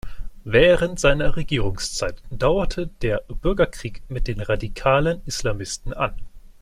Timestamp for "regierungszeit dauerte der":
1.35-3.21